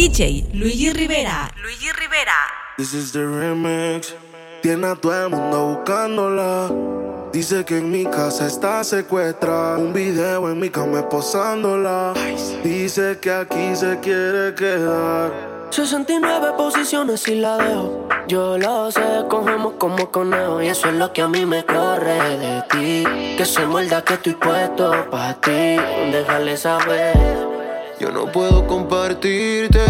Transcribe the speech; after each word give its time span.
DJ 0.00 0.46
Luigi 0.54 0.92
Rivera. 0.92 1.50
Luigi 1.62 1.90
Rivera. 1.92 2.32
This 2.76 2.94
is 2.94 3.12
the 3.12 3.20
remix. 3.20 4.14
Tiene 4.62 4.86
a 4.86 4.94
todo 4.94 5.26
el 5.26 5.30
mundo 5.30 5.74
buscándola. 5.74 6.70
Dice 7.32 7.64
que 7.64 7.78
en 7.78 7.90
mi 7.90 8.04
casa 8.04 8.46
está 8.46 8.84
secuestrada. 8.84 9.78
Un 9.78 9.92
video 9.92 10.50
en 10.50 10.58
mi 10.58 10.70
cama 10.70 11.08
posándola. 11.08 12.14
Dice 12.62 13.18
que 13.20 13.32
aquí 13.32 13.74
se 13.74 13.98
quiere 14.00 14.54
quedar. 14.54 15.32
69 15.70 16.52
posiciones 16.56 17.26
y 17.28 17.34
la 17.36 17.56
dejo. 17.56 18.08
Yo 18.28 18.58
lo 18.58 18.90
sé, 18.90 19.24
cogemos 19.28 19.74
como 19.78 20.10
conejo. 20.10 20.62
Y 20.62 20.68
eso 20.68 20.88
es 20.88 20.94
lo 20.94 21.12
que 21.12 21.22
a 21.22 21.28
mí 21.28 21.44
me 21.44 21.64
corre 21.64 22.38
de 22.38 22.62
ti. 22.70 23.36
Que 23.36 23.44
se 23.44 23.66
muerda 23.66 24.04
que 24.04 24.14
estoy 24.14 24.34
puesto 24.34 25.10
para 25.10 25.34
ti. 25.40 25.76
Déjale 26.12 26.56
saber. 26.56 27.49
Yo 28.00 28.10
no 28.10 28.32
puedo 28.32 28.66
compartirte. 28.66 29.84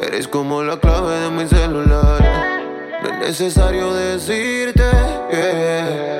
Eres 0.00 0.26
como 0.26 0.62
la 0.62 0.78
clave 0.78 1.20
de 1.20 1.30
mi 1.30 1.46
celular. 1.46 2.22
No 3.02 3.08
es 3.10 3.18
necesario 3.18 3.92
decirte. 3.92 4.82
Yo 5.30 6.19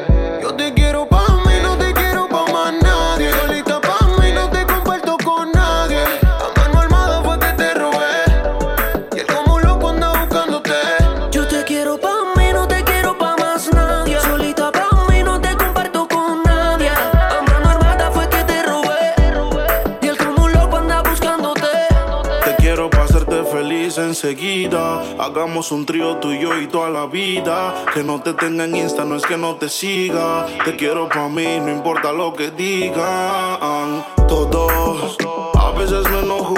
feliz 24.20 24.30
enseguida. 24.30 25.02
Hagamos 25.18 25.72
un 25.72 25.86
trío 25.86 26.16
tú 26.16 26.30
y 26.30 26.40
yo 26.40 26.58
y 26.58 26.66
toda 26.66 26.90
la 26.90 27.06
vida. 27.06 27.74
Que 27.92 28.02
no 28.02 28.20
te 28.20 28.34
tenga 28.34 28.64
en 28.64 28.76
Insta, 28.76 29.04
no 29.04 29.16
es 29.16 29.24
que 29.24 29.36
no 29.36 29.56
te 29.56 29.68
siga. 29.68 30.46
Te 30.64 30.76
quiero 30.76 31.08
pa' 31.08 31.28
mí, 31.28 31.58
no 31.60 31.70
importa 31.70 32.12
lo 32.12 32.32
que 32.34 32.50
digan. 32.50 34.04
Todos, 34.28 35.16
a 35.54 35.70
veces 35.72 36.08
me 36.10 36.20
enojo. 36.20 36.54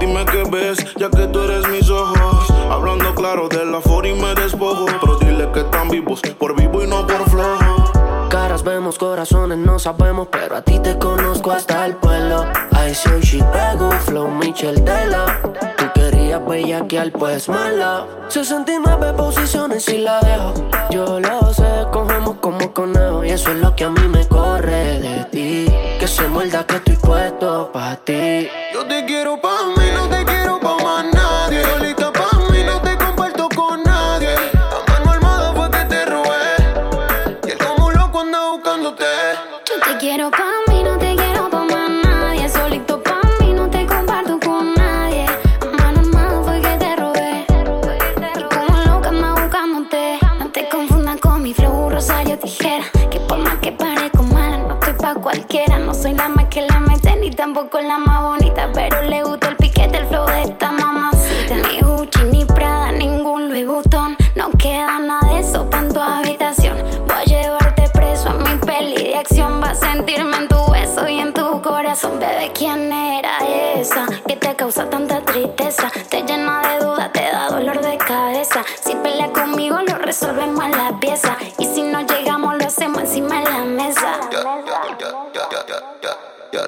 Dime 0.00 0.24
qué 0.26 0.44
ves, 0.50 0.78
ya 0.96 1.08
que 1.10 1.26
tú 1.26 1.40
eres 1.40 1.68
mis 1.68 1.88
ojos. 1.90 2.50
Hablando 2.70 3.14
claro 3.14 3.48
de 3.48 3.64
la 3.64 3.80
for 3.80 4.06
y 4.06 4.12
me 4.12 4.34
despojo. 4.34 4.86
Pero 5.00 5.16
dile 5.18 5.50
que 5.52 5.60
están 5.60 5.88
vivos, 5.88 6.20
por 6.38 6.54
vivo 6.56 6.82
y 6.82 6.86
no 6.86 7.06
por 7.06 7.28
flojo. 7.30 8.28
Caras 8.28 8.62
vemos, 8.62 8.98
corazones 8.98 9.58
no 9.58 9.78
sabemos, 9.78 10.28
pero 10.30 10.56
a 10.56 10.62
ti 10.62 10.78
te 10.80 10.98
conozco 10.98 11.52
hasta 11.52 11.86
el 11.86 11.94
pueblo. 11.96 12.44
I 12.72 12.92
say 12.92 13.20
she 13.20 13.38
pego, 13.38 13.90
flow 14.04 14.28
Michel 14.28 14.84
Dela. 14.84 15.75
Querías 16.36 16.48
bellaquear, 16.48 17.12
pues 17.12 17.48
mala. 17.48 18.06
69 18.28 19.14
posiciones 19.14 19.88
y 19.88 19.98
la 19.98 20.20
dejo. 20.20 20.52
Yo 20.90 21.18
lo 21.18 21.54
sé, 21.54 21.86
cogemos 21.90 22.36
como 22.40 22.74
conejo. 22.74 23.24
Y 23.24 23.30
eso 23.30 23.52
es 23.52 23.58
lo 23.58 23.74
que 23.74 23.84
a 23.84 23.90
mí 23.90 24.06
me 24.08 24.26
corre 24.28 25.00
de 25.00 25.24
ti. 25.30 25.66
Que 25.98 26.06
se 26.06 26.28
muerda 26.28 26.66
que 26.66 26.76
estoy 26.76 26.96
puesto 26.96 27.70
pa' 27.72 27.96
ti. 27.96 28.48
Yo 28.74 28.84
te 28.86 29.06
quiero 29.06 29.40
pa' 29.40 29.68
mí, 29.76 29.84
no 29.94 30.08
te 30.08 30.24
quiero 30.26 30.60
pa' 30.60 30.65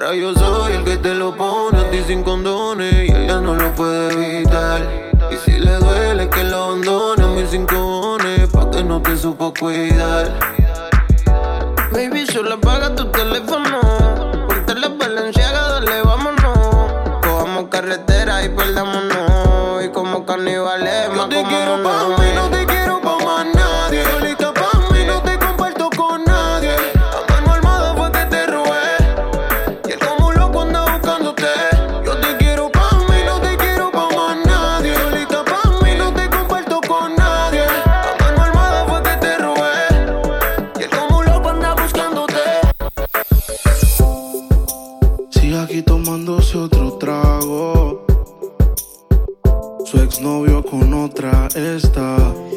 ahora 0.01 0.15
yo 0.15 0.33
soy 0.35 0.75
el 0.75 0.85
que 0.85 0.97
te 0.97 1.15
lo 1.15 1.35
pone 1.35 1.79
a 1.79 1.91
ti 1.91 2.03
sin 2.07 2.23
condones 2.23 3.09
y 3.09 3.13
ella 3.13 3.41
no 3.41 3.55
lo 3.55 3.75
puede 3.75 4.13
evitar. 4.13 4.81
Y 5.31 5.37
si 5.37 5.59
le 5.59 5.73
duele 5.77 6.29
que 6.31 6.45
lo 6.45 6.57
abandone 6.57 7.25
a 7.25 7.27
mis 7.27 7.51
cinco 7.51 7.75
cojones, 7.75 8.49
pa' 8.49 8.71
que 8.71 8.85
no 8.85 9.03
te 9.03 9.17
supo 9.17 9.53
cuidar. 9.59 10.33
Baby, 11.93 12.27
solo 12.27 12.55
apaga 12.55 12.95
tu 12.95 13.11
teléfono. 13.11 13.81
Ponte 14.47 14.75
la 14.75 14.89
valenciaga, 14.89 15.69
dale, 15.69 16.03
vámonos. 16.03 16.93
Cojamos 17.23 17.65
carretera 17.69 18.45
y 18.45 18.51
perdámonos. 18.51 19.85
Y 19.85 19.89
como 19.89 20.25
carnivales, 20.25 21.11
más 21.17 21.29
Su 49.91 49.97
exnovio 50.03 50.63
con 50.63 50.93
otra 50.93 51.49
está. 51.55 52.48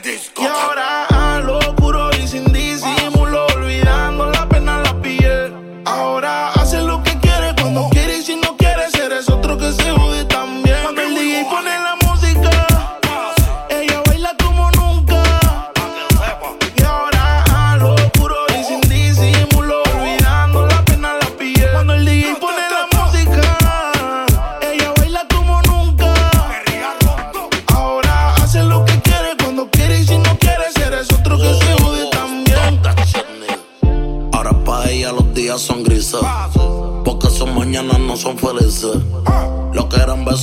desculpa. 0.00 0.50
E 0.50 0.64
orar. 0.66 1.15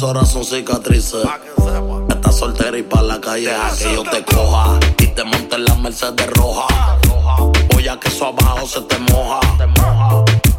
Ahora 0.04 0.26
son 0.26 0.44
cicatrices. 0.44 1.24
Estás 2.10 2.36
soltera 2.36 2.78
y 2.78 2.84
pa' 2.84 3.02
la 3.02 3.22
calle 3.22 3.48
deja 3.48 3.76
que 3.78 3.94
yo 3.96 4.04
te 4.04 4.24
coja. 4.24 4.80
Y 5.00 5.08
te 5.08 5.24
monte 5.24 5.56
en 5.56 5.66
la 5.66 5.76
Mercedes 5.76 6.30
roja. 6.32 6.68
Voy 7.72 7.88
a 7.88 8.00
que 8.00 8.10
eso 8.10 8.28
abajo 8.28 8.68
se 8.68 8.82
te 8.82 8.98
moja. 9.12 9.40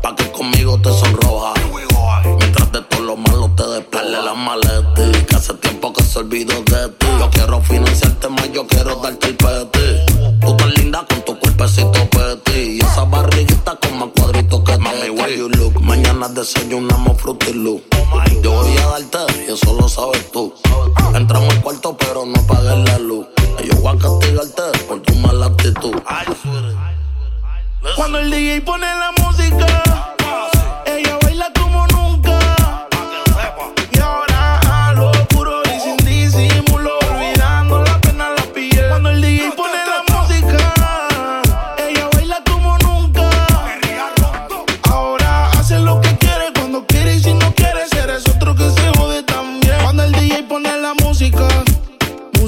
pa' 0.03 0.17
que 0.17 0.31
conmigo 0.33 0.79
te 0.79 0.91
sonroja. 0.93 1.55
Mientras 2.39 2.73
de 2.73 2.81
todo 2.83 3.03
lo 3.03 3.17
malo 3.17 3.51
te 3.57 3.67
despele 3.67 4.23
la 4.23 4.35
maleta. 4.35 5.27
Que 5.27 5.37
hace 5.37 5.55
tiempo 5.55 5.93
que 5.93 6.03
se 6.03 6.19
olvidó 6.19 6.55
de 6.63 6.89
ti. 6.89 7.07
Yo 7.19 7.31
quiero 7.31 7.61
financiarte 7.63 8.29
más, 8.29 8.53
yo 8.53 8.67
quiero 8.67 8.97
darte 8.97 9.27
el 9.27 9.37
peti. 9.37 10.39
Tú 10.41 10.57
tan 10.57 10.71
linda 10.75 11.05
con 11.09 11.23
tu 11.23 11.39
cuerpecito 11.39 12.09
peti. 12.11 12.79
Y 12.79 12.81
esa 12.81 13.05
barriguita 13.05 13.77
con 13.77 13.99
más 13.99 14.09
cuadritos 14.17 14.61
que 14.65 14.79
Mami, 14.79 15.11
where 15.11 15.37
you 15.37 15.49
look. 15.49 15.81
Mañana 15.83 16.29
desayunamos 16.29 17.21
fruity 17.21 17.53
Yo 18.43 18.53
voy 18.53 18.77
a 18.77 18.87
darte 18.87 19.19
y 19.47 19.53
eso 19.53 19.77
lo 19.79 19.89
sabes 19.89 20.31
tú. 20.31 20.55
Entramos 21.15 21.55
al 21.55 21.63
cuarto 21.63 21.97
pero 21.97 22.27
no 22.27 22.41
apagues 22.41 22.89
la 22.89 22.99
luz. 22.99 23.27
Yo 23.65 23.75
voy 23.77 23.97
a 23.97 23.99
castigarte 23.99 24.63
por 24.87 25.01
tu 25.01 25.15
mala 25.17 25.47
actitud. 25.47 25.95
Cuando 27.97 28.19
el 28.19 28.31
DJ 28.31 28.61
pone 28.63 28.87
la 28.87 29.13
música, 29.23 30.14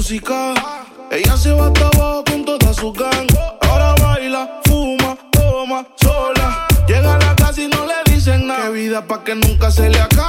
ella 0.09 1.35
se 1.35 1.51
va 1.51 1.65
abajo 1.65 2.23
con 2.23 2.45
toda 2.45 2.73
su 2.73 2.93
gang. 2.93 3.27
Ahora 3.61 3.93
baila, 4.01 4.61
fuma, 4.63 5.17
toma, 5.31 5.85
sola. 5.97 6.65
Llega 6.87 7.15
a 7.15 7.19
la 7.19 7.35
casa 7.35 7.61
y 7.61 7.67
no 7.67 7.85
le 7.85 8.13
dicen 8.13 8.47
nada. 8.47 8.67
Qué 8.67 8.69
vida 8.69 9.05
pa' 9.05 9.25
que 9.25 9.35
nunca 9.35 9.69
se 9.69 9.89
le 9.89 9.99
acabe 9.99 10.26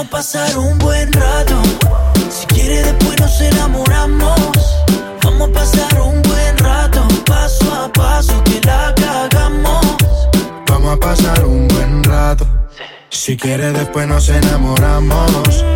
Vamos 0.00 0.14
a 0.14 0.16
pasar 0.16 0.58
un 0.58 0.78
buen 0.78 1.12
rato. 1.12 1.60
Si 2.30 2.46
quiere 2.46 2.82
después 2.84 3.20
nos 3.20 3.38
enamoramos. 3.38 4.40
Vamos 5.22 5.50
a 5.50 5.52
pasar 5.52 6.00
un 6.00 6.22
buen 6.22 6.56
rato, 6.56 7.06
paso 7.26 7.70
a 7.74 7.92
paso 7.92 8.42
que 8.44 8.62
la 8.64 8.94
cagamos. 8.94 9.84
Vamos 10.68 10.94
a 10.94 10.96
pasar 10.96 11.44
un 11.44 11.68
buen 11.68 12.02
rato. 12.02 12.46
Si 13.10 13.36
quieres 13.36 13.74
después 13.74 14.08
nos 14.08 14.30
enamoramos. 14.30 15.66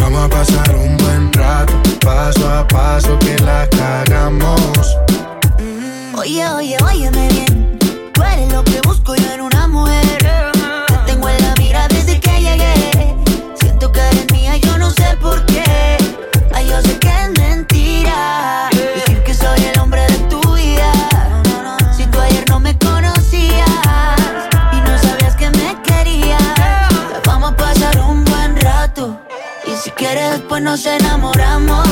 Vamos 0.00 0.24
a 0.24 0.28
pasar 0.30 0.76
un 0.76 0.96
buen 0.96 1.30
rato, 1.34 1.74
paso 2.00 2.48
a 2.48 2.66
paso 2.66 3.18
que 3.18 3.36
la 3.40 3.68
cagamos. 3.68 4.96
Oye, 6.16 6.48
oye, 6.48 6.78
óyeme 6.82 7.28
bien. 7.28 7.78
Tú 8.14 8.22
eres 8.22 8.50
lo 8.50 8.64
que 8.64 8.80
busco 8.80 9.14
yo 9.14 9.30
en 9.30 9.42
una 9.42 9.68
mujer. 9.68 10.03
Sé. 15.04 15.98
Ay, 16.52 16.68
yo 16.68 16.80
sé 16.82 16.98
que 16.98 17.08
es 17.08 17.30
mentira. 17.38 18.68
Decir 18.72 19.22
que 19.22 19.34
soy 19.34 19.60
el 19.64 19.78
hombre 19.80 20.02
de 20.02 20.18
tu 20.30 20.40
vida. 20.54 20.92
Si 21.96 22.06
tú 22.06 22.20
ayer 22.20 22.44
no 22.48 22.60
me 22.60 22.76
conocías 22.78 23.68
y 24.72 24.76
no 24.86 24.98
sabías 24.98 25.36
que 25.36 25.50
me 25.50 25.76
querías. 25.82 26.42
Vamos 27.26 27.52
a 27.52 27.56
pasar 27.56 27.98
un 28.00 28.24
buen 28.24 28.56
rato. 28.56 29.18
Y 29.66 29.76
si 29.76 29.90
quieres, 29.90 30.30
después 30.32 30.62
nos 30.62 30.84
enamoramos. 30.86 31.83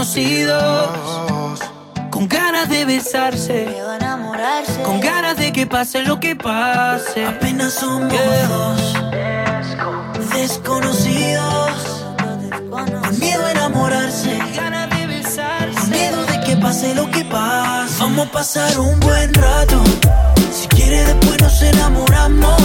Desconocidos 0.00 1.60
con 2.08 2.26
ganas 2.26 2.70
de 2.70 2.86
besarse, 2.86 3.66
Miedo 3.66 3.90
a 3.90 3.96
enamorarse. 3.96 4.82
con 4.82 4.98
ganas 4.98 5.36
de 5.36 5.52
que 5.52 5.66
pase 5.66 6.02
lo 6.02 6.18
que 6.18 6.34
pase. 6.34 7.26
Apenas 7.26 7.74
somos 7.74 8.10
dos 8.48 8.94
desconocidos 10.32 11.72
con 12.70 13.20
miedo 13.20 13.44
a 13.44 13.50
enamorarse, 13.50 14.38
ganas 14.56 14.88
de 14.88 15.06
besarse, 15.06 15.78
con 15.78 15.90
miedo 15.90 16.24
de 16.24 16.40
que 16.40 16.56
pase 16.56 16.94
lo 16.94 17.10
que 17.10 17.22
pase. 17.26 17.94
Vamos 18.00 18.28
a 18.28 18.32
pasar 18.32 18.80
un 18.80 18.98
buen 19.00 19.34
rato. 19.34 19.82
Si 20.50 20.66
quiere 20.68 21.04
después 21.04 21.42
nos 21.42 21.60
enamoramos. 21.60 22.62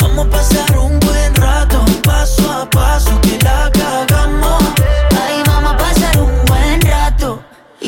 Vamos 0.00 0.26
a 0.26 0.30
pasar 0.30 0.78
un 0.78 0.98
buen 1.00 1.34
rato, 1.34 1.84
paso 2.02 2.50
a 2.50 2.70
paso 2.70 3.20
que 3.20 3.38
la 3.44 3.70
cagamos. 3.72 4.75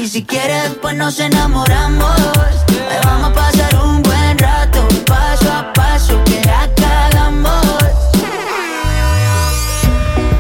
Si 0.08 0.24
quieres, 0.24 0.62
después 0.62 0.96
nos 0.96 1.20
enamoramos. 1.20 2.18
Ahí 2.18 2.98
vamos 3.04 3.30
a 3.30 3.34
pasar 3.34 3.76
un 3.84 4.02
buen 4.02 4.38
rato. 4.38 4.88
Paso 5.04 5.52
a 5.52 5.70
paso, 5.74 6.24
que 6.24 6.40
la 6.46 6.66
cagamos. 6.74 7.66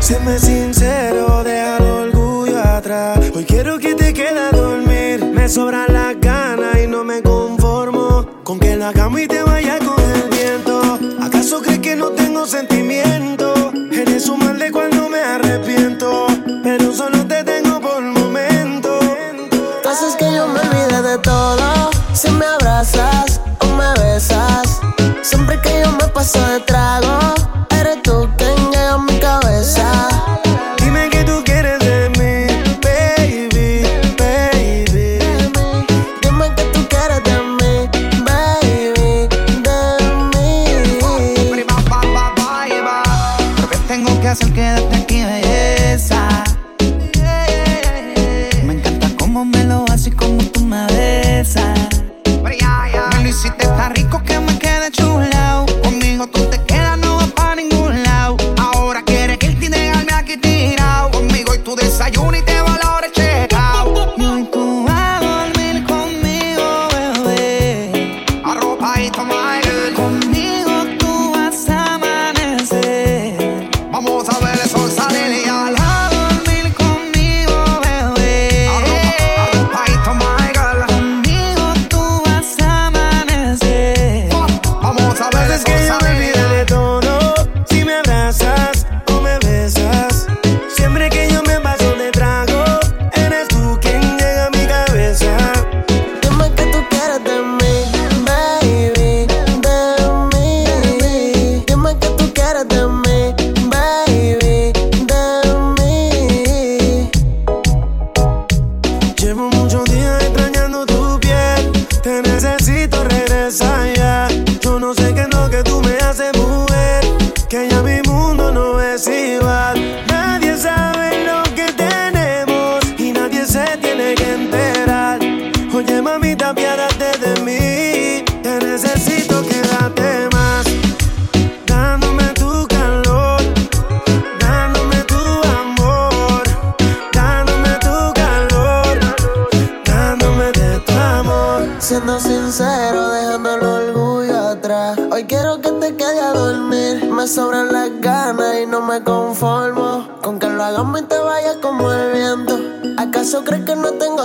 Séme 0.00 0.38
sincero, 0.38 1.44
deja 1.44 1.76
el 1.76 1.84
orgullo 1.84 2.58
atrás. 2.58 3.18
Hoy 3.34 3.44
quiero 3.44 3.78
que 3.78 3.94
te 3.94 4.14
quedes 4.14 4.54
a 4.54 4.56
dormir. 4.56 5.22
Me 5.34 5.46
sobran 5.50 5.92
las 5.92 6.18
ganas 6.18 6.78
y 6.82 6.86
no 6.86 7.04
me 7.04 7.20
conformo 7.20 8.26
con 8.44 8.58
que 8.58 8.74
la 8.74 8.94
cama 8.94 9.20
y 9.20 9.28
te 9.28 9.42
vaya 9.42 9.78
con 9.80 10.02
el 10.02 10.30
viento. 10.30 10.98
¿Acaso 11.20 11.60
crees 11.60 11.80
que 11.80 11.94
no 11.94 12.08
tengo 12.12 12.46
sentimiento? 12.46 12.87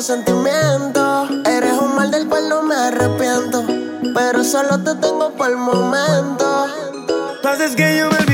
sentimientos. 0.03 1.29
Eres 1.45 1.73
un 1.79 1.95
mal 1.95 2.11
del 2.11 2.27
cual 2.27 2.49
no 2.49 2.61
me 2.61 2.75
arrepiento. 2.75 3.63
Pero 4.13 4.43
solo 4.43 4.79
te 4.83 4.95
tengo 4.95 5.31
por 5.31 5.49
el 5.49 5.57
momento. 5.57 6.67
Pasa 7.41 7.65
es 7.65 7.75
que 7.75 7.97
yo 7.97 8.09
me 8.09 8.32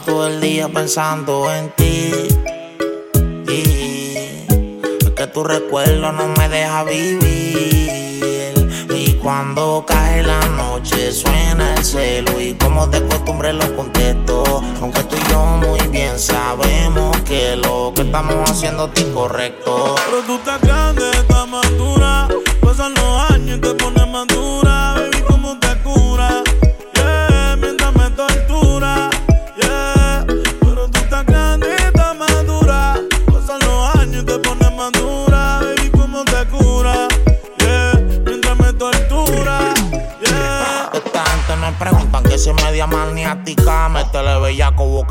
todo 0.00 0.26
el 0.26 0.40
día 0.40 0.68
pensando 0.68 1.52
en 1.52 1.70
ti. 1.70 2.12
Y 3.48 4.16
es 4.16 5.10
que 5.16 5.26
tu 5.26 5.44
recuerdo 5.44 6.12
no 6.12 6.28
me 6.28 6.48
deja 6.48 6.84
vivir. 6.84 8.68
Y 8.94 9.12
cuando 9.22 9.84
cae 9.86 10.22
la 10.22 10.40
noche 10.48 11.12
suena 11.12 11.74
el 11.74 11.84
celo 11.84 12.40
y 12.40 12.54
como 12.54 12.86
de 12.86 13.04
costumbre 13.06 13.52
lo 13.52 13.74
contesto. 13.76 14.62
Aunque 14.80 15.02
tú 15.04 15.16
y 15.16 15.30
yo 15.30 15.44
muy 15.44 15.80
bien 15.88 16.18
sabemos 16.18 17.16
que 17.22 17.56
lo 17.56 17.92
que 17.94 18.02
estamos 18.02 18.50
haciendo 18.50 18.90
es 18.94 19.00
incorrecto. 19.00 19.94
Pero 20.06 20.22
tú 20.26 20.34
estás 20.36 20.60
grande, 20.60 21.10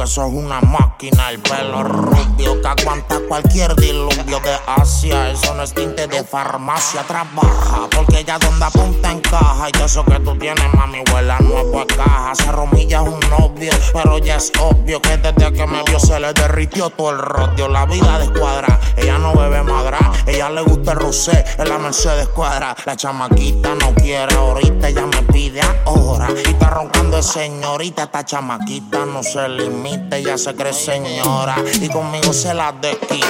Eso 0.07 0.25
es 0.25 0.33
una 0.33 0.61
máquina. 0.61 1.31
El 1.31 1.39
pelo 1.39 1.83
rubio 1.83 2.61
que 2.61 2.67
aguanta 2.67 3.19
cualquier 3.27 3.75
diluvio 3.75 4.39
de 4.39 4.57
Asia. 4.65 5.31
Eso 5.31 5.53
no 5.53 5.63
es 5.63 5.73
tinte 5.73 6.07
de 6.07 6.23
farmacia. 6.23 7.03
Trabaja 7.03 7.89
porque 7.93 8.23
ya 8.23 8.39
donde 8.39 8.63
apunta 8.63 9.11
encaja. 9.11 9.67
Y 9.67 9.83
eso 9.83 10.05
que 10.05 10.17
tú 10.21 10.33
tienes, 10.37 10.73
mami, 10.75 11.03
huela 11.13 11.37
nuevo 11.39 11.81
a 11.81 11.87
caja. 11.87 12.33
Se 12.35 12.49
romilla 12.53 13.01
es 13.01 13.09
un 13.09 13.19
novio, 13.29 13.73
pero 13.91 14.17
ya 14.19 14.37
es 14.37 14.49
obvio 14.61 15.01
que 15.01 15.17
desde 15.17 15.51
que 15.51 15.67
me 15.67 15.83
vio 15.83 15.99
se 15.99 16.17
le 16.21 16.31
derritió 16.31 16.89
todo 16.89 17.11
el 17.11 17.17
rodio. 17.17 17.67
La 17.67 17.85
vida 17.85 18.17
descuadra, 18.17 18.79
ella 18.95 19.17
no 19.17 19.33
bebe 19.33 19.61
madra. 19.61 19.99
Ella 20.25 20.49
le 20.49 20.61
gusta 20.61 20.93
el 20.93 20.99
rosé, 20.99 21.43
en 21.57 21.67
la 21.67 21.77
Mercedes 21.77 22.29
cuadra. 22.29 22.73
La 22.85 22.95
chamaquita 22.95 23.75
no 23.75 23.93
quiere 23.93 24.33
ahorita, 24.35 24.87
ella 24.87 25.05
me 25.05 25.21
pide 25.23 25.59
ahora. 25.85 26.29
Y 26.45 26.49
está 26.49 26.69
roncando 26.69 27.17
de 27.17 27.23
señorita, 27.23 28.03
esta 28.03 28.23
chamaquita 28.23 29.05
no 29.05 29.21
se 29.21 29.49
limita 29.49 29.96
ella 30.11 30.37
se 30.37 30.55
cree 30.55 30.73
señora 30.73 31.55
y 31.81 31.87
conmigo 31.89 32.33
se 32.33 32.53
la 32.53 32.71
desquita. 32.71 33.27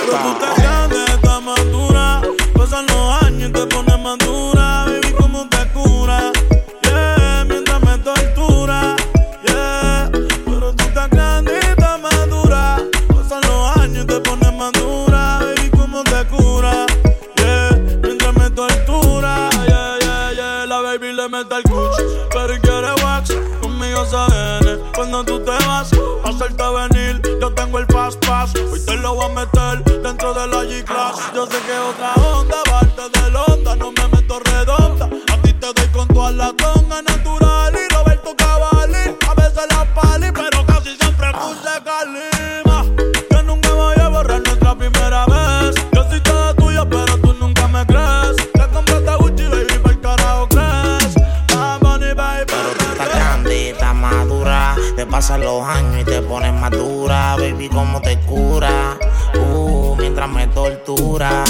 pasan 55.07 55.41
los 55.41 55.63
años 55.63 56.01
y 56.01 56.03
te 56.03 56.21
pones 56.21 56.53
más 56.53 56.71
dura, 56.71 57.35
baby, 57.37 57.69
cómo 57.69 58.01
te 58.01 58.19
cura, 58.19 58.97
uh, 59.35 59.95
mientras 59.95 60.29
me 60.29 60.47
tortura, 60.47 61.43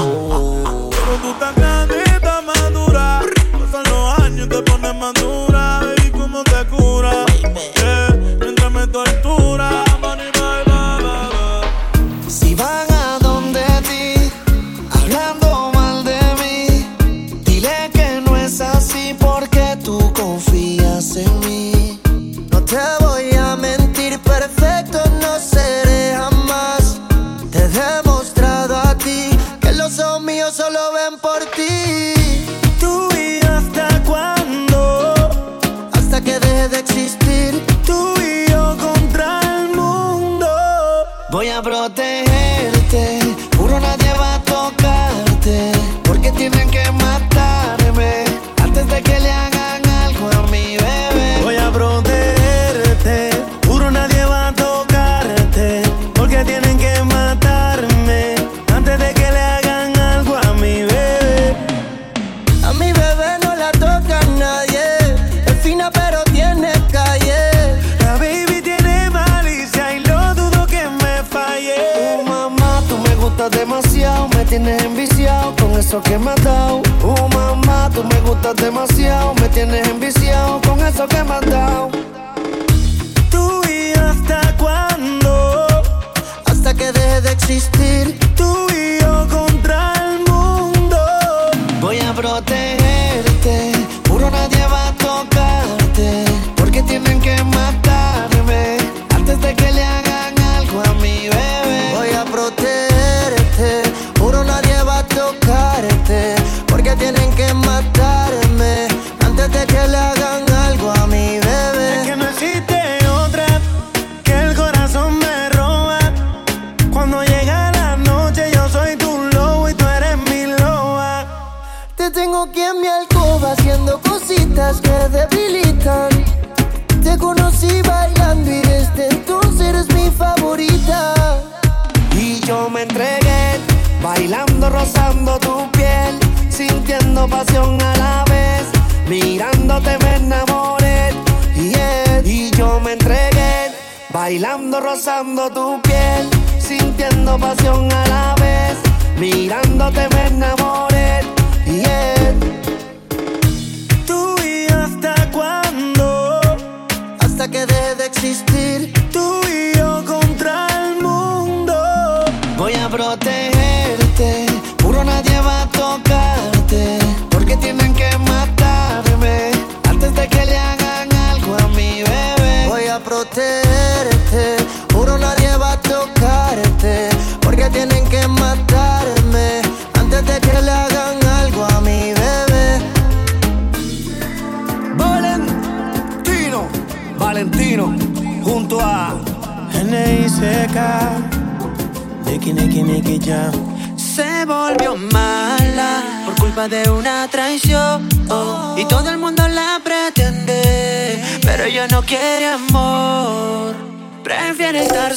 uh. 0.00 0.90
Pero 0.90 1.16
tú 1.22 1.34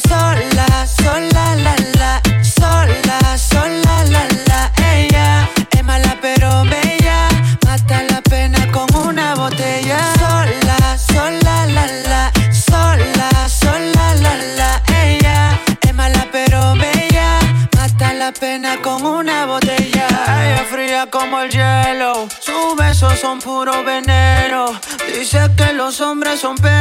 sola, 0.07 0.85
sola, 0.88 1.55
la, 1.55 1.75
la, 1.97 2.21
sola, 2.43 3.38
sola, 3.38 4.03
la, 4.05 4.27
la, 4.47 4.71
ella 4.93 5.49
es 5.71 5.83
mala 5.83 6.17
pero 6.21 6.63
bella, 6.63 7.27
mata 7.65 8.03
la 8.03 8.21
pena 8.21 8.71
con 8.71 8.88
una 8.95 9.35
botella. 9.35 9.99
Sola, 10.19 10.97
sola, 10.97 11.65
la, 11.65 11.85
la, 12.07 12.31
sola, 12.51 13.49
sola, 13.49 14.15
la, 14.15 14.35
la, 14.57 14.81
ella 15.03 15.59
es 15.81 15.93
mala 15.93 16.27
pero 16.31 16.75
bella, 16.75 17.39
mata 17.75 18.13
la 18.13 18.31
pena 18.31 18.77
con 18.81 19.05
una 19.05 19.45
botella. 19.45 20.07
Ella 20.07 20.65
fría 20.69 21.07
como 21.09 21.41
el 21.41 21.49
hielo, 21.49 22.27
sus 22.39 22.75
besos 22.77 23.19
son 23.19 23.39
puro 23.39 23.83
veneno, 23.83 24.79
dice 25.13 25.49
que 25.57 25.73
los 25.73 25.99
hombres 26.01 26.39
son 26.39 26.55
perros 26.55 26.78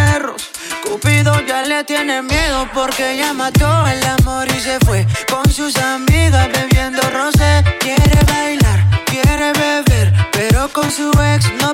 tiene 1.84 2.22
miedo 2.22 2.68
porque 2.74 3.16
ya 3.16 3.32
mató 3.32 3.86
el 3.86 4.04
amor 4.04 4.48
y 4.48 4.60
se 4.60 4.78
fue 4.80 5.06
con 5.30 5.48
sus 5.50 5.76
amigas 5.76 6.48
bebiendo 6.52 7.00
rosé. 7.10 7.62
Quiere 7.78 8.20
bailar, 8.26 9.04
quiere 9.06 9.52
beber, 9.52 10.12
pero 10.32 10.68
con 10.72 10.90
su 10.90 11.10
ex 11.10 11.52
no 11.60 11.72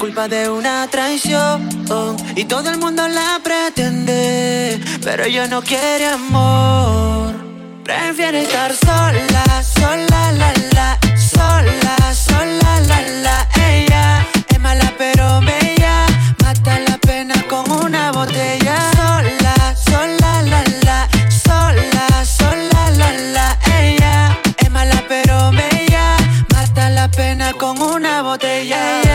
culpa 0.00 0.28
de 0.28 0.48
una 0.48 0.88
traición 0.88 1.68
y 2.34 2.44
todo 2.46 2.70
el 2.70 2.78
mundo 2.78 3.06
la 3.06 3.38
pretende, 3.44 4.80
pero 5.04 5.24
ella 5.24 5.46
no 5.46 5.60
quiere 5.60 6.06
amor. 6.06 7.34
Prefiere 7.84 8.44
estar 8.44 8.72
sola, 8.74 9.62
sola, 9.62 10.32
la, 10.32 10.52
la, 10.72 10.98
sola, 11.18 12.14
sola, 12.14 12.80
la, 12.88 13.00
la. 13.24 13.48
Ella 13.70 14.26
es 14.48 14.58
mala 14.58 14.90
pero 14.96 15.38
bella, 15.42 16.06
mata 16.42 16.78
la 16.78 16.96
pena 16.96 17.34
con 17.46 17.70
una 17.70 18.10
botella. 18.10 18.76
Sola, 18.96 19.76
sola, 19.76 20.42
la, 20.42 20.64
la, 20.82 21.08
sola, 21.28 22.24
sola, 22.24 22.90
la, 22.96 23.12
la. 23.34 23.58
Ella 23.78 24.38
es 24.56 24.70
mala 24.70 25.04
pero 25.06 25.50
bella, 25.50 26.16
mata 26.54 26.88
la 26.88 27.06
pena 27.10 27.52
con 27.52 27.82
una 27.82 28.22
botella. 28.22 29.09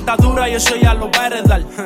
Dura 0.00 0.48
y 0.48 0.54
eso 0.54 0.74
ya 0.76 0.94
lo 0.94 1.10
va 1.10 1.26
a. 1.26 1.28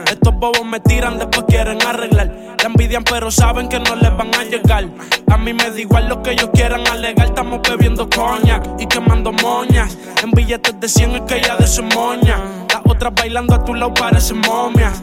Estos 0.07 0.33
bobos 0.35 0.65
me 0.65 0.79
tiran, 0.79 1.19
después 1.19 1.45
quieren 1.49 1.83
arreglar. 1.83 2.57
La 2.57 2.67
envidian, 2.67 3.03
pero 3.03 3.33
saben 3.33 3.69
que 3.69 3.81
no 3.81 3.97
les 3.97 4.17
van 4.17 4.33
a 4.33 4.45
llegar. 4.45 4.85
A 5.29 5.37
mí 5.37 5.53
me 5.53 5.69
da 5.69 5.81
igual 5.81 6.09
lo 6.09 6.23
que 6.23 6.31
ellos 6.31 6.51
quieran 6.55 6.87
alegar. 6.87 7.27
Estamos 7.27 7.61
bebiendo 7.69 8.09
coña 8.09 8.63
y 8.79 8.87
quemando 8.87 9.33
moñas. 9.33 9.99
En 10.23 10.31
billetes 10.31 10.79
de 10.79 10.89
100 10.89 11.17
es 11.17 11.21
que 11.23 11.39
ella 11.39 11.57
de 11.57 11.67
su 11.67 11.83
moña. 11.83 12.39
Las 12.73 12.83
otras 12.85 13.13
bailando 13.13 13.57
a 13.57 13.65
tu 13.65 13.75
lado 13.75 13.93
parecen 13.93 14.39
momias. 14.39 15.03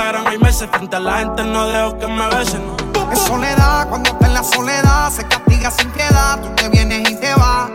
hay 0.00 0.38
meses. 0.38 0.68
Frente 0.70 0.96
a 0.96 1.00
la 1.00 1.18
gente 1.18 1.44
no 1.44 1.66
dejo 1.66 1.98
que 1.98 2.06
me 2.06 2.26
besen. 2.28 2.62
En 3.10 3.16
soledad, 3.16 3.88
cuando 3.88 4.10
está 4.10 4.26
en 4.26 4.34
la 4.34 4.44
soledad, 4.44 5.10
se 5.10 5.26
castiga 5.26 5.70
sin 5.70 5.90
piedad. 5.90 6.40
Tú 6.40 6.48
te 6.54 6.68
vienes 6.68 7.10
y 7.10 7.16
te 7.16 7.34
vas. 7.34 7.70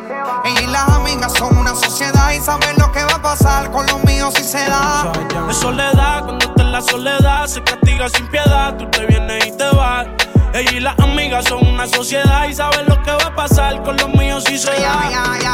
Ella 0.45 0.61
y 0.61 0.67
las 0.67 0.89
amigas 0.89 1.33
son 1.33 1.57
una 1.57 1.75
sociedad 1.75 2.31
y 2.31 2.39
saben 2.39 2.77
lo 2.77 2.91
que 2.91 3.03
va 3.03 3.15
a 3.15 3.21
pasar 3.21 3.71
con 3.71 3.85
los 3.87 4.03
míos 4.05 4.33
si 4.35 4.43
se 4.43 4.59
da. 4.65 5.11
De 5.47 5.53
soledad, 5.53 6.23
cuando 6.23 6.45
está 6.45 6.61
en 6.61 6.71
la 6.71 6.81
soledad, 6.81 7.47
se 7.47 7.61
castiga 7.63 8.07
sin 8.09 8.27
piedad. 8.27 8.77
Tú 8.77 8.89
te 8.89 9.05
vienes 9.05 9.45
y 9.45 9.51
te 9.51 9.69
vas. 9.75 10.07
Ella 10.53 10.71
y 10.71 10.79
las 10.79 10.97
amigas 10.99 11.45
son 11.45 11.67
una 11.67 11.87
sociedad 11.87 12.47
y 12.47 12.53
saben 12.53 12.85
lo 12.87 13.01
que 13.01 13.11
va 13.11 13.25
a 13.25 13.35
pasar 13.35 13.81
con 13.83 13.97
los 13.97 14.09
míos 14.09 14.43
si 14.47 14.57
se 14.57 14.71
da. 14.71 15.11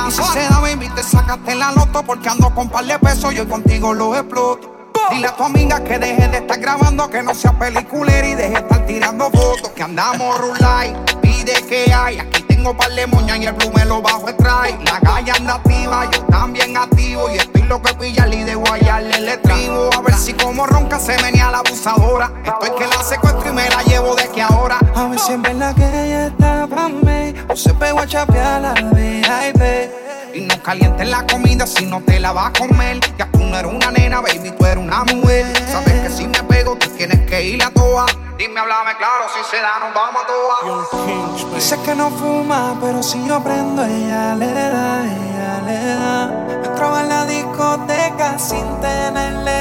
Y 0.07 0.11
si 0.11 0.23
se 0.23 0.41
da, 0.41 0.59
baby, 0.59 0.89
te 0.89 1.03
sacaste 1.03 1.55
la 1.55 1.71
loto 1.71 2.03
porque 2.03 2.29
ando 2.29 2.53
con 2.53 2.69
par 2.69 2.85
de 2.85 2.99
pesos. 2.99 3.33
Yo 3.33 3.47
contigo 3.47 3.93
lo 3.93 4.15
exploto. 4.15 4.78
Dile 5.11 5.27
a 5.27 5.35
tu 5.35 5.43
amiga 5.43 5.83
que 5.83 5.97
deje 5.97 6.27
de 6.27 6.37
estar 6.37 6.59
grabando, 6.59 7.09
que 7.09 7.23
no 7.23 7.33
sea 7.33 7.51
peliculera 7.57 8.27
y 8.27 8.35
deje 8.35 8.49
de 8.49 8.59
estar 8.59 8.85
tirando 8.85 9.29
fotos. 9.31 9.69
Que 9.69 9.83
andamos 9.83 10.37
rulay, 10.37 10.95
pide 11.21 11.53
que 11.67 11.91
hay. 11.91 12.19
Aquí 12.19 12.43
tengo 12.43 12.75
par 12.77 12.91
de 12.91 13.07
moñas 13.07 13.39
y 13.39 13.45
el 13.45 13.53
blue 13.53 13.71
me 13.73 13.85
lo 13.85 14.01
bajo 14.01 14.33
trae. 14.35 14.77
La 14.85 14.99
galla 14.99 15.33
anda 15.33 15.55
activa, 15.55 16.09
yo 16.11 16.23
también 16.25 16.77
activo. 16.77 17.29
Y 17.29 17.37
estoy 17.37 17.63
lo 17.63 17.81
que 17.81 17.93
pilla 17.95 18.27
y 18.27 18.43
de 18.43 18.55
guayarle 18.55 19.15
el 19.15 19.29
estribo. 19.29 19.89
A 19.97 20.01
ver 20.01 20.13
si 20.13 20.33
como 20.33 20.67
ronca 20.67 20.99
se 20.99 21.17
venía 21.17 21.49
la 21.49 21.59
abusadora. 21.59 22.31
Estoy 22.45 22.71
que 22.77 22.87
la 22.87 23.03
secuestro 23.03 23.49
y 23.49 23.53
me 23.53 23.69
la 23.69 23.81
llevo 23.83 24.15
de 24.15 24.27
que 24.29 24.41
ahora. 24.41 24.79
A 24.95 25.07
ver 25.07 25.19
si 25.19 25.33
en 25.33 25.41
verdad 25.41 25.75
que 25.75 25.85
ella 25.85 26.27
está 26.27 26.67
pa' 26.67 26.89
mí 26.89 27.33
O 27.47 27.55
se 27.55 27.73
pegó 27.73 27.99
a 27.99 28.07
chapear 28.07 28.61
la 28.61 28.73
VIP 28.73 30.08
Y 30.33 30.41
no 30.41 30.61
calientes 30.61 31.07
la 31.09 31.25
comida 31.25 31.65
si 31.65 31.85
no 31.85 32.01
te 32.01 32.19
la 32.19 32.31
vas 32.31 32.49
a 32.49 32.53
comer. 32.53 32.99
Ya 33.17 33.25
tú 33.31 33.39
no 33.39 33.57
eres 33.57 33.73
una 33.73 33.91
nena, 33.91 34.21
baby, 34.21 34.51
tú 34.51 34.65
eres 34.65 34.83
una 34.83 35.03
mujer. 35.05 35.45
Sabes 35.71 36.01
que 36.01 36.09
si 36.09 36.27
me 36.27 36.43
pego, 36.43 36.75
tú 36.75 36.87
tienes 36.89 37.19
que 37.27 37.43
ir 37.43 37.63
a 37.63 37.71
toa. 37.71 38.05
Dime, 38.37 38.59
háblame 38.59 38.95
claro, 38.97 39.25
si 39.35 39.43
se 39.49 39.61
da, 39.61 39.79
nos 39.79 39.93
vamos 39.93 40.23
a 40.23 40.27
toa. 40.27 41.55
Dice 41.55 41.77
que 41.83 41.95
no 41.95 42.09
fuma, 42.11 42.77
pero 42.79 43.01
si 43.01 43.25
yo 43.27 43.43
prendo, 43.43 43.83
ella 43.83 44.35
le 44.35 44.53
da, 44.53 45.03
ella 45.03 45.61
le 45.65 45.85
da. 45.85 46.63
Entraba 46.63 47.01
en 47.01 47.09
la 47.09 47.25
discoteca 47.25 48.37
sin 48.37 48.65
tenerle 48.79 49.58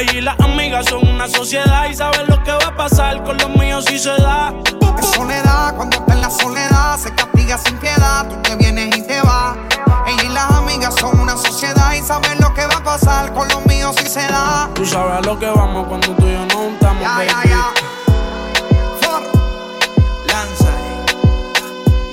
Ella 0.00 0.12
y 0.14 0.20
las 0.22 0.40
amigas 0.40 0.86
son 0.86 1.06
una 1.08 1.28
sociedad 1.28 1.86
y 1.90 1.94
saben 1.94 2.26
lo 2.28 2.42
que 2.42 2.52
va 2.52 2.68
a 2.68 2.74
pasar 2.76 3.22
con 3.22 3.36
los 3.36 3.50
míos 3.50 3.84
si 3.86 3.98
se 3.98 4.10
da. 4.10 4.52
En 4.96 5.02
soledad, 5.14 5.74
cuando 5.76 5.96
está 5.98 6.14
en 6.14 6.20
la 6.22 6.30
soledad, 6.30 6.98
se 6.98 7.14
castiga 7.14 7.58
sin 7.58 7.76
piedad. 7.78 8.26
Tú 8.28 8.36
te 8.42 8.56
vienes 8.56 8.96
y 8.96 9.02
te 9.02 9.20
vas. 9.20 9.56
Ella 10.06 10.22
y 10.24 10.28
las 10.30 10.50
amigas 10.52 10.94
son 10.98 11.20
una 11.20 11.36
sociedad 11.36 11.92
y 11.94 12.00
saben 12.02 12.38
lo 12.40 12.52
que 12.54 12.66
va 12.66 12.76
a 12.76 12.82
pasar 12.84 13.32
con 13.34 13.46
los 13.48 13.64
míos 13.66 13.94
si 13.98 14.06
se 14.06 14.22
da. 14.22 14.70
Tú 14.74 14.86
sabes 14.86 15.12
a 15.18 15.20
lo 15.20 15.38
que 15.38 15.46
vamos 15.46 15.86
cuando 15.86 16.08
tú 16.14 16.26
y 16.26 16.32
yo 16.32 16.46
no 16.46 16.54
juntamos, 16.56 17.02
Ya, 17.02 17.16
baby. 17.16 17.28
ya, 17.28 17.50
ya. 17.50 17.64
For 19.02 19.22
Lanza, 20.28 20.72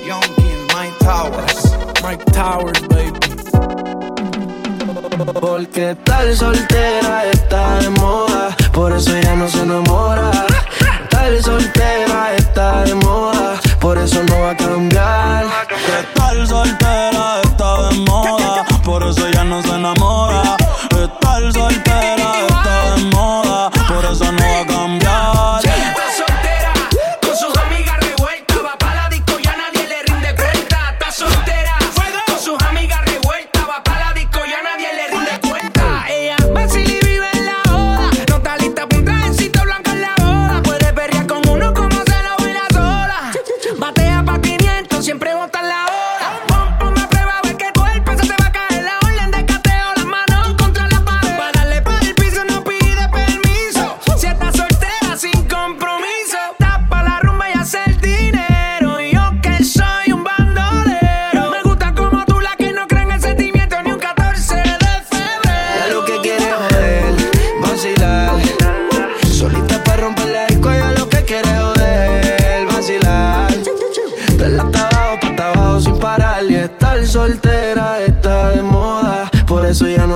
Young 0.06 0.34
King, 0.36 0.66
Mike 0.76 0.94
Towers. 1.00 1.72
Mike 2.02 2.24
Towers, 2.32 2.80
baby. 2.88 3.27
Porque 5.18 5.96
tal 6.04 6.36
soltera 6.36 7.24
está 7.32 7.78
de 7.80 7.90
moda, 7.90 8.56
por 8.72 8.92
eso 8.92 9.16
ella 9.16 9.34
no 9.34 9.48
se 9.48 9.62
enamora. 9.62 10.30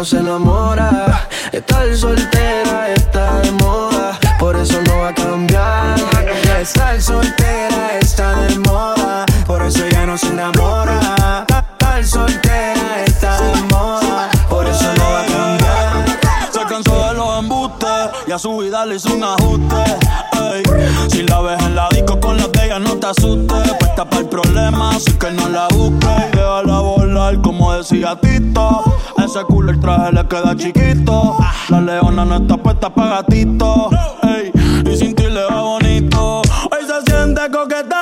Se 0.04 0.18
enamora. 0.18 1.28
Estar 1.52 1.96
soltera 1.96 2.92
está 2.94 3.40
de 3.40 3.52
moda, 3.52 4.18
por 4.38 4.56
eso 4.56 4.80
no 4.82 4.98
va 4.98 5.08
a 5.08 5.14
cambiar. 5.14 5.96
Estar 6.60 7.00
soltera 7.00 7.98
está 8.00 8.34
de 8.42 8.58
moda, 8.58 9.26
por 9.46 9.62
eso 9.62 9.86
ya 9.88 10.06
no 10.06 10.18
se 10.18 10.28
enamora. 10.28 11.44
Estar 11.48 12.04
soltera 12.04 13.04
está 13.04 13.40
de 13.40 13.62
moda, 13.62 14.30
por 14.48 14.66
eso 14.66 14.92
no 14.96 15.04
va 15.04 15.20
a 15.20 15.26
cambiar. 15.26 16.50
Se 16.50 16.60
cansó 16.64 17.08
de 17.08 17.14
los 17.14 17.38
embustes 17.38 18.10
y 18.26 18.32
a 18.32 18.38
su 18.38 18.56
vida 18.58 18.84
le 18.86 18.96
hizo 18.96 19.14
un 19.14 19.22
ajuste. 19.22 19.84
Ey, 20.52 20.62
si 21.10 21.22
la 21.22 21.40
ves 21.42 21.62
en 21.62 21.76
la 21.76 21.88
disco 21.90 22.18
con 22.18 22.36
la 22.38 22.48
de 22.48 22.80
no 22.80 22.96
te 22.96 23.06
asustes. 23.06 23.72
Puesta 23.78 24.04
para 24.04 24.22
el 24.22 24.28
problema, 24.28 24.90
así 24.96 25.12
que 25.12 25.30
no 25.30 25.48
la 25.48 25.68
busques. 25.68 26.31
Como 27.42 27.72
decía 27.72 28.16
Tito. 28.20 28.82
Ese 29.16 29.44
culo 29.44 29.70
el 29.70 29.80
traje 29.80 30.12
le 30.12 30.26
queda 30.26 30.56
chiquito. 30.56 31.36
La 31.68 31.80
leona 31.80 32.24
no 32.24 32.36
está 32.36 32.56
puesta 32.56 32.92
para 32.92 33.22
gatito. 33.22 33.90
Ey, 34.22 34.50
y 34.90 34.96
sin 34.96 35.14
ti 35.14 35.24
le 35.24 35.44
va 35.44 35.62
bonito. 35.62 36.42
Hoy 36.42 36.80
se 36.84 37.10
siente 37.10 37.40
coqueta, 37.50 38.00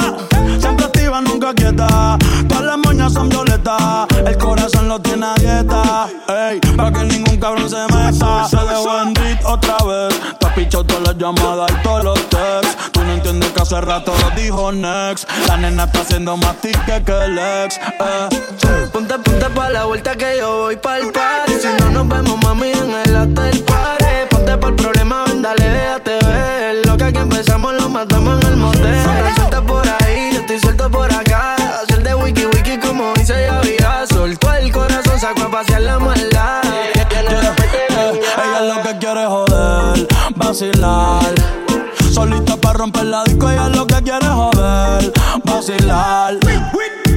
siempre 0.58 0.86
activa, 0.86 1.20
nunca 1.20 1.52
quieta. 1.54 2.18
Todas 2.48 2.64
las 2.64 2.78
moñas 2.78 3.12
son 3.12 3.28
violetas, 3.28 4.06
el 4.26 4.38
corazón 4.38 4.88
lo 4.88 4.98
tiene 5.00 5.26
a 5.26 5.34
dieta. 5.34 6.08
Ey, 6.28 6.60
para 6.74 6.90
que 6.90 7.04
ningún 7.04 7.36
cabrón 7.36 7.68
se 7.68 7.82
meta. 7.94 8.48
Se 8.48 8.56
dejó 8.56 9.02
en 9.02 9.14
otra 9.44 9.76
vez. 9.86 10.20
Te 10.38 10.46
has 10.46 10.52
pichado 10.54 10.84
todas 10.84 11.02
las 11.02 11.18
llamadas 11.18 11.70
y 11.70 11.82
todos 11.82 12.04
los 12.04 12.28
texts. 12.30 12.69
Entiendes 13.30 13.52
que 13.52 13.62
hace 13.62 13.80
rato 13.80 14.12
lo 14.12 14.30
dijo 14.30 14.72
Next. 14.72 15.30
La 15.46 15.56
nena 15.56 15.84
está 15.84 16.00
haciendo 16.00 16.36
más 16.36 16.56
tique 16.56 17.00
que 17.06 17.12
el 17.12 17.38
ex. 17.38 17.76
Eh. 17.78 18.88
Ponte, 18.92 19.16
ponte 19.20 19.48
pa' 19.50 19.70
la 19.70 19.84
vuelta 19.84 20.16
que 20.16 20.38
yo 20.38 20.62
voy 20.62 20.74
pa'l 20.74 21.12
party. 21.12 21.52
Si 21.52 21.68
no 21.78 21.90
nos 21.90 22.08
vemos, 22.08 22.42
mami, 22.42 22.72
en 22.72 22.90
el 22.90 23.14
after 23.14 23.64
party. 23.64 24.04
Ponte 24.30 24.58
pa'l 24.58 24.74
problema, 24.74 25.22
ven, 25.26 25.42
dale, 25.42 25.62
déjate 25.64 26.18
ver. 26.26 26.86
Lo 26.86 26.96
que 26.96 27.04
aquí 27.04 27.18
empezamos 27.18 27.72
lo 27.74 27.88
matamos 27.88 28.42
en 28.42 28.48
el 28.48 28.56
motel. 28.56 28.94
Estás 28.94 29.34
suelta 29.36 29.62
por 29.62 29.88
ahí, 29.88 30.30
yo 30.32 30.40
estoy 30.40 30.58
suelto 30.58 30.90
por 30.90 31.12
acá. 31.12 31.54
Hacer 31.54 32.02
de 32.02 32.14
wiki 32.16 32.46
wiki 32.46 32.78
como 32.78 33.12
dice 33.14 33.46
ya 33.46 33.60
vida. 33.60 34.06
Soltó 34.08 34.52
el 34.54 34.72
corazón, 34.72 35.20
sacó 35.20 35.42
a 35.42 35.50
pasear 35.52 35.82
la 35.82 36.00
maldad. 36.00 36.62
Ella 36.94 37.22
lo 38.74 38.82
que 38.82 38.98
quiere 38.98 39.22
es 39.22 39.28
joder, 39.28 40.08
vacilar. 40.34 41.60
Solita 42.10 42.56
para 42.56 42.78
romper 42.78 43.06
la 43.06 43.22
disco, 43.24 43.48
ella 43.48 43.68
lo 43.68 43.86
que 43.86 44.02
quiere 44.02 44.26
joder, 44.26 45.12
vacilar. 45.44 46.38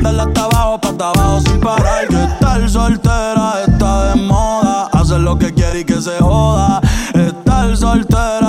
Dale 0.03 0.21
hasta 0.21 0.43
abajo, 0.43 0.79
pa' 0.79 0.89
hasta 0.89 1.09
abajo 1.09 1.41
sin 1.41 1.59
parar. 1.59 2.07
Que 2.07 2.23
estar 2.23 2.69
soltera 2.69 3.53
está 3.65 4.13
de 4.13 4.21
moda. 4.21 4.89
Hacer 4.91 5.21
lo 5.21 5.37
que 5.37 5.53
quiere 5.53 5.79
y 5.79 5.85
que 5.85 6.01
se 6.01 6.17
joda. 6.19 6.81
Estar 7.13 7.75
soltera 7.75 8.42